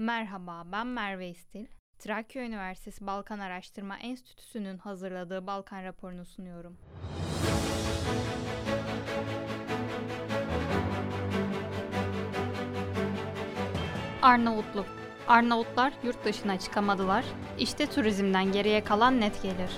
[0.00, 1.66] Merhaba, ben Merve İstil.
[1.98, 6.76] Trakya Üniversitesi Balkan Araştırma Enstitüsü'nün hazırladığı Balkan raporunu sunuyorum.
[14.22, 14.86] Arnavutluk
[15.28, 17.24] Arnavutlar yurt dışına çıkamadılar.
[17.58, 19.70] İşte turizmden geriye kalan net gelir.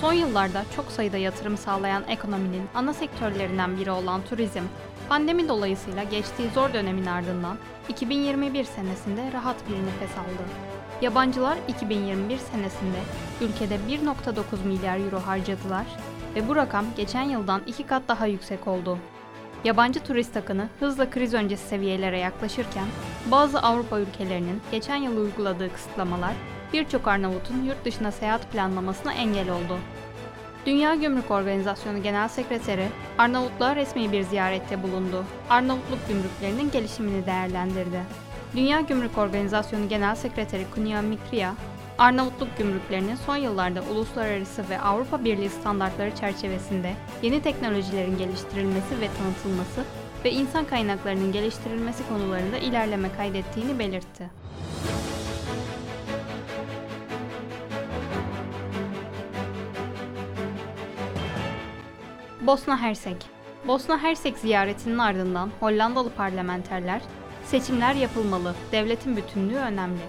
[0.00, 4.64] Son yıllarda çok sayıda yatırım sağlayan ekonominin ana sektörlerinden biri olan turizm,
[5.08, 7.56] pandemi dolayısıyla geçtiği zor dönemin ardından
[7.88, 10.42] 2021 senesinde rahat bir nefes aldı.
[11.02, 12.98] Yabancılar 2021 senesinde
[13.40, 15.86] ülkede 1.9 milyar euro harcadılar
[16.34, 18.98] ve bu rakam geçen yıldan iki kat daha yüksek oldu.
[19.64, 22.86] Yabancı turist akını hızla kriz öncesi seviyelere yaklaşırken
[23.30, 26.32] bazı Avrupa ülkelerinin geçen yıl uyguladığı kısıtlamalar
[26.72, 29.78] birçok Arnavut'un yurt dışına seyahat planlamasına engel oldu.
[30.66, 35.24] Dünya Gümrük Organizasyonu Genel Sekreteri Arnavutluğa resmi bir ziyarette bulundu.
[35.50, 38.00] Arnavutluk gümrüklerinin gelişimini değerlendirdi.
[38.56, 41.52] Dünya Gümrük Organizasyonu Genel Sekreteri Kunia Mikria,
[41.98, 49.84] Arnavutluk gümrüklerinin son yıllarda uluslararası ve Avrupa Birliği standartları çerçevesinde yeni teknolojilerin geliştirilmesi ve tanıtılması
[50.24, 54.30] ve insan kaynaklarının geliştirilmesi konularında ilerleme kaydettiğini belirtti.
[62.48, 63.16] Bosna Hersek
[63.66, 67.02] Bosna Hersek ziyaretinin ardından Hollandalı parlamenterler
[67.44, 70.00] seçimler yapılmalı, devletin bütünlüğü önemli.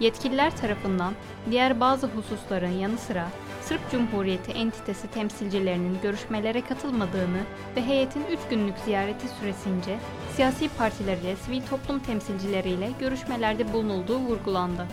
[0.00, 1.14] Yetkililer tarafından
[1.50, 3.28] diğer bazı hususların yanı sıra
[3.60, 7.40] Sırp Cumhuriyeti entitesi temsilcilerinin görüşmelere katılmadığını
[7.76, 9.98] ve heyetin 3 günlük ziyareti süresince
[10.36, 14.86] siyasi partiler ile sivil toplum temsilcileriyle görüşmelerde bulunulduğu vurgulandı.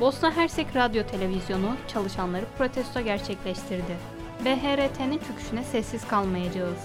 [0.00, 4.21] Bosna Hersek Radyo Televizyonu çalışanları protesto gerçekleştirdi.
[4.44, 6.78] BHRT'nin çöküşüne sessiz kalmayacağız.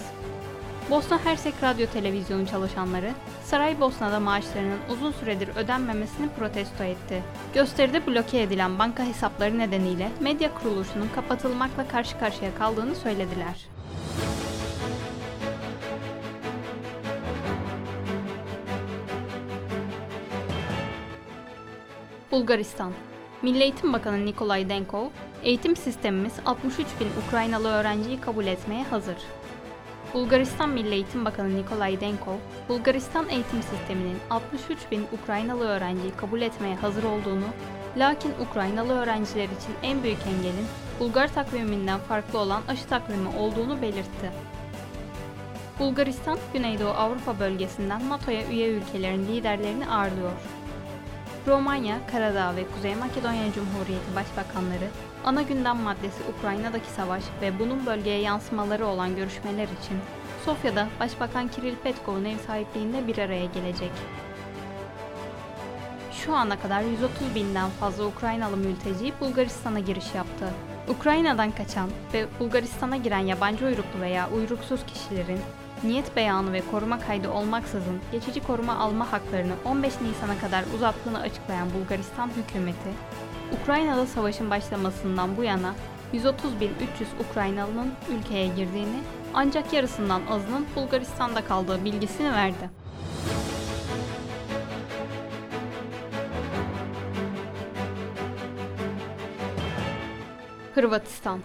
[0.90, 3.10] Bosna Hersek Radyo Televizyonu çalışanları,
[3.44, 7.22] Saraybosna'da maaşlarının uzun süredir ödenmemesini protesto etti.
[7.54, 13.66] Gösteride bloke edilen banka hesapları nedeniyle medya kuruluşunun kapatılmakla karşı karşıya kaldığını söylediler.
[22.32, 22.92] Bulgaristan
[23.42, 25.06] Milli Eğitim Bakanı Nikolay Denkov,
[25.42, 29.16] eğitim sistemimiz 63 bin Ukraynalı öğrenciyi kabul etmeye hazır.
[30.14, 32.36] Bulgaristan Milli Eğitim Bakanı Nikolay Denkov,
[32.68, 37.44] Bulgaristan eğitim sisteminin 63 bin Ukraynalı öğrenciyi kabul etmeye hazır olduğunu,
[37.96, 40.66] lakin Ukraynalı öğrenciler için en büyük engelin
[41.00, 44.30] Bulgar takviminden farklı olan aşı takvimi olduğunu belirtti.
[45.78, 50.32] Bulgaristan, Güneydoğu Avrupa bölgesinden NATO'ya üye ülkelerin liderlerini ağırlıyor.
[51.46, 54.88] Romanya, Karadağ ve Kuzey Makedonya Cumhuriyeti Başbakanları
[55.24, 59.98] ana gündem maddesi Ukrayna'daki savaş ve bunun bölgeye yansımaları olan görüşmeler için
[60.44, 63.92] Sofya'da Başbakan Kiril Petkov'un ev sahipliğinde bir araya gelecek.
[66.12, 70.48] Şu ana kadar 130 binden fazla Ukraynalı mülteci Bulgaristan'a giriş yaptı.
[70.88, 75.40] Ukrayna'dan kaçan ve Bulgaristan'a giren yabancı uyruklu veya uyruksuz kişilerin
[75.84, 81.68] niyet beyanı ve koruma kaydı olmaksızın geçici koruma alma haklarını 15 Nisan'a kadar uzattığını açıklayan
[81.74, 82.90] Bulgaristan hükümeti,
[83.52, 85.74] Ukrayna'da savaşın başlamasından bu yana
[86.14, 86.30] 130.300
[87.30, 89.00] Ukraynalı'nın ülkeye girdiğini
[89.34, 92.70] ancak yarısından azının Bulgaristan'da kaldığı bilgisini verdi.
[100.74, 101.40] Hırvatistan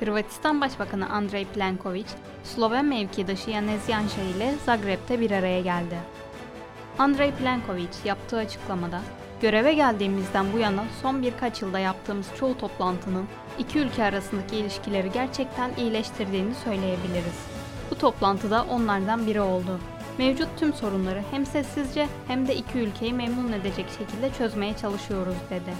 [0.00, 2.06] Hırvatistan Başbakanı Andrej Plenković,
[2.44, 5.96] Sloven mevkidaşı Janez Janša ile Zagreb'te bir araya geldi.
[6.98, 9.00] Andrej Plenković yaptığı açıklamada,
[9.40, 13.26] Göreve geldiğimizden bu yana son birkaç yılda yaptığımız çoğu toplantının
[13.58, 17.46] iki ülke arasındaki ilişkileri gerçekten iyileştirdiğini söyleyebiliriz.
[17.90, 19.80] Bu toplantıda onlardan biri oldu.
[20.18, 25.74] Mevcut tüm sorunları hem sessizce hem de iki ülkeyi memnun edecek şekilde çözmeye çalışıyoruz dedi.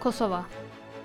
[0.00, 0.44] Kosova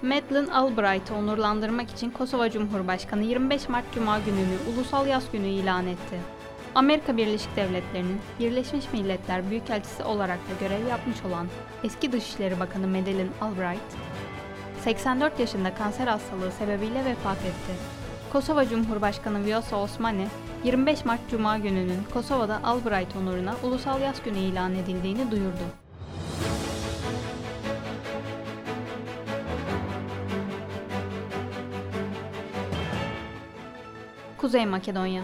[0.02, 6.19] Madeleine Albright'ı onurlandırmak için Kosova Cumhurbaşkanı 25 Mart Cuma gününü Ulusal Yaz Günü ilan etti.
[6.75, 11.48] Amerika Birleşik Devletleri'nin Birleşmiş Milletler Büyükelçisi olarak da görev yapmış olan
[11.83, 13.95] eski Dışişleri Bakanı Madeleine Albright,
[14.83, 17.74] 84 yaşında kanser hastalığı sebebiyle vefat etti.
[18.31, 20.27] Kosova Cumhurbaşkanı Vjosa Osmani,
[20.63, 25.87] 25 Mart Cuma gününün Kosova'da Albright onuruna Ulusal Yaz Günü ilan edildiğini duyurdu.
[34.47, 35.23] Kuzey Makedonya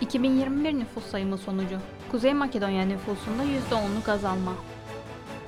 [0.00, 1.78] 2021 nüfus sayımı sonucu
[2.10, 4.52] Kuzey Makedonya nüfusunda %10'luk azalma.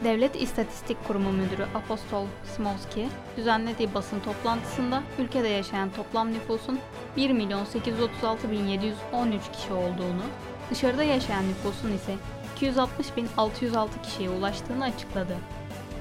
[0.05, 2.27] Devlet İstatistik Kurumu Müdürü Apostol
[2.57, 6.79] Smolski düzenlediği basın toplantısında ülkede yaşayan toplam nüfusun
[7.17, 10.23] 1 milyon 836 bin 713 kişi olduğunu,
[10.71, 12.15] dışarıda yaşayan nüfusun ise
[12.57, 15.37] 260 bin 606 kişiye ulaştığını açıkladı.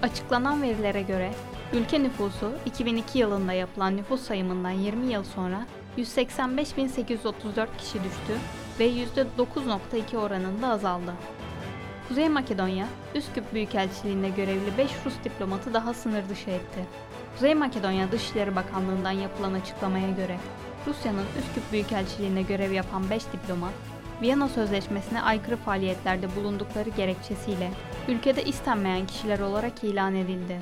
[0.02, 1.32] Açıklanan verilere göre
[1.74, 5.66] ülke nüfusu 2002 yılında yapılan nüfus sayımından 20 yıl sonra
[5.98, 8.34] 185.834 kişi düştü
[8.80, 11.14] ve %9.2 oranında azaldı.
[12.08, 16.86] Kuzey Makedonya, Üsküp Büyükelçiliğinde görevli 5 Rus diplomatı daha sınır dışı etti.
[17.34, 20.38] Kuzey Makedonya Dışişleri Bakanlığı'ndan yapılan açıklamaya göre,
[20.88, 23.74] Rusya'nın Üsküp Büyükelçiliğinde görev yapan 5 diplomat,
[24.22, 27.72] Viyana Sözleşmesi'ne aykırı faaliyetlerde bulundukları gerekçesiyle
[28.08, 30.60] ülkede istenmeyen kişiler olarak ilan edildi.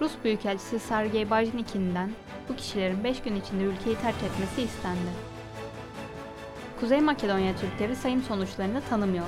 [0.00, 2.10] Rus Büyükelçisi Sergey Bajnikin'den
[2.48, 5.10] bu kişilerin 5 gün içinde ülkeyi terk etmesi istendi.
[6.80, 9.26] Kuzey Makedonya Türkleri sayım sonuçlarını tanımıyor.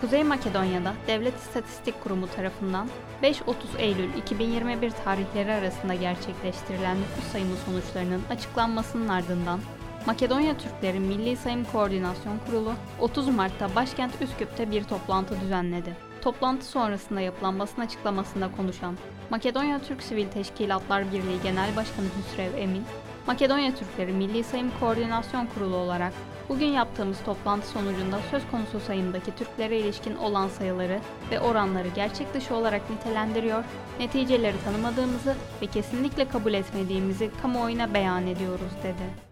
[0.00, 2.88] Kuzey Makedonya'da Devlet İstatistik Kurumu tarafından
[3.22, 3.42] 5-30
[3.78, 9.60] Eylül 2021 tarihleri arasında gerçekleştirilen nüfus sayımı sonuçlarının açıklanmasının ardından
[10.06, 16.05] Makedonya Türkleri Milli Sayım Koordinasyon Kurulu 30 Mart'ta başkent Üsküp'te bir toplantı düzenledi.
[16.26, 18.96] Toplantı sonrasında yapılan basın açıklamasında konuşan
[19.30, 22.84] Makedonya Türk Sivil Teşkilatlar Birliği Genel Başkanı Hüsrev Emin,
[23.26, 26.12] Makedonya Türkleri Milli Sayım Koordinasyon Kurulu olarak
[26.48, 31.00] bugün yaptığımız toplantı sonucunda söz konusu sayımdaki Türklere ilişkin olan sayıları
[31.30, 33.64] ve oranları gerçek dışı olarak nitelendiriyor,
[34.00, 39.25] neticeleri tanımadığımızı ve kesinlikle kabul etmediğimizi kamuoyuna beyan ediyoruz dedi.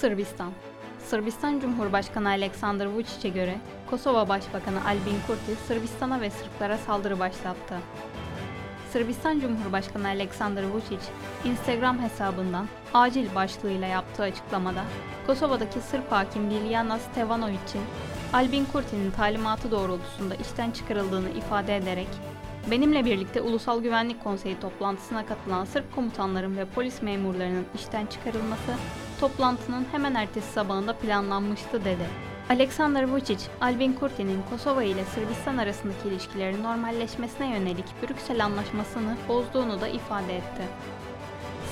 [0.00, 0.52] Sırbistan
[0.98, 3.58] Sırbistan Cumhurbaşkanı Aleksandar Vučić'e göre
[3.90, 7.78] Kosova Başbakanı Albin Kurti Sırbistan'a ve Sırplara saldırı başlattı.
[8.92, 11.00] Sırbistan Cumhurbaşkanı Aleksandar Vučić,
[11.44, 14.84] Instagram hesabından acil başlığıyla yaptığı açıklamada
[15.26, 17.82] Kosova'daki Sırp hakim Liljana Stevanovic'in
[18.32, 22.08] Albin Kurti'nin talimatı doğrultusunda işten çıkarıldığını ifade ederek
[22.70, 28.72] Benimle birlikte Ulusal Güvenlik Konseyi toplantısına katılan Sırp komutanların ve polis memurlarının işten çıkarılması
[29.20, 32.06] toplantının hemen ertesi sabahında planlanmıştı dedi.
[32.50, 39.88] Alexander Vučić, Albin Kurti'nin Kosova ile Sırbistan arasındaki ilişkilerin normalleşmesine yönelik Brüksel Anlaşması'nı bozduğunu da
[39.88, 40.62] ifade etti.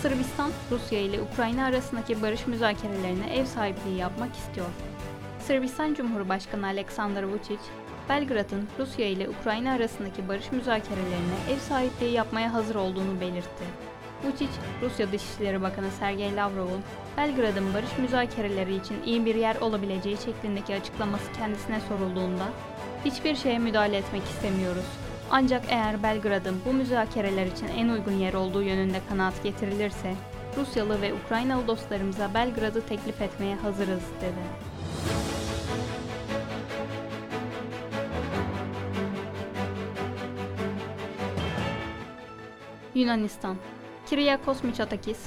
[0.02, 4.66] Sırbistan, Rusya ile Ukrayna arasındaki barış müzakerelerine ev sahipliği yapmak istiyor.
[5.40, 7.58] Sırbistan Cumhurbaşkanı Alexander Vučić,
[8.08, 13.64] Belgrad'ın Rusya ile Ukrayna arasındaki barış müzakerelerine ev sahipliği yapmaya hazır olduğunu belirtti.
[14.24, 14.48] Vučić,
[14.82, 16.82] Rusya Dışişleri Bakanı Sergey Lavrov'un
[17.16, 22.44] Belgrad'ın barış müzakereleri için iyi bir yer olabileceği şeklindeki açıklaması kendisine sorulduğunda
[23.04, 24.86] hiçbir şeye müdahale etmek istemiyoruz.
[25.30, 30.14] Ancak eğer Belgrad'ın bu müzakereler için en uygun yer olduğu yönünde kanaat getirilirse
[30.56, 34.76] Rusyalı ve Ukraynalı dostlarımıza Belgrad'ı teklif etmeye hazırız dedi.
[42.94, 43.56] Yunanistan
[44.10, 45.18] Kyriakos Mitsotakis,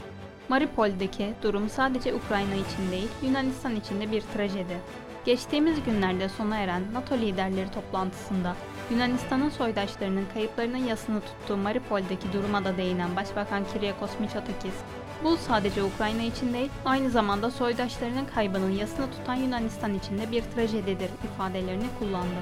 [0.49, 4.77] Mariupol'deki durum sadece Ukrayna için değil, Yunanistan için de bir trajedi.
[5.25, 8.55] Geçtiğimiz günlerde sona eren NATO liderleri toplantısında
[8.91, 14.75] Yunanistan'ın soydaşlarının kayıplarının yasını tuttuğu Mariupol'deki duruma da değinen Başbakan Kyriakos Mitsotakis,
[15.23, 20.41] bu sadece Ukrayna için değil, aynı zamanda soydaşlarının kaybının yasını tutan Yunanistan için de bir
[20.41, 22.39] trajedidir ifadelerini kullandı.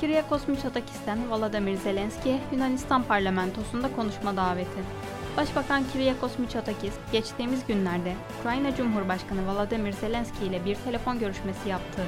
[0.00, 5.08] Kyriakos Mitsotakis'ten Volodymyr Zelenski'ye Yunanistan parlamentosunda konuşma daveti.
[5.38, 12.02] Başbakan Kyriakos Mitsotakis geçtiğimiz günlerde Ukrayna Cumhurbaşkanı Volodymyr Zelenski ile bir telefon görüşmesi yaptı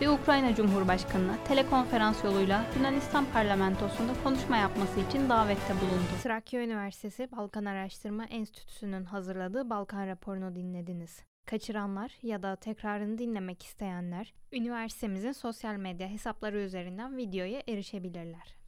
[0.00, 6.22] ve Ukrayna Cumhurbaşkanı'na telekonferans yoluyla Yunanistan parlamentosunda konuşma yapması için davette bulundu.
[6.22, 11.22] Trakya Üniversitesi Balkan Araştırma Enstitüsü'nün hazırladığı Balkan raporunu dinlediniz.
[11.46, 18.65] Kaçıranlar ya da tekrarını dinlemek isteyenler üniversitemizin sosyal medya hesapları üzerinden videoya erişebilirler.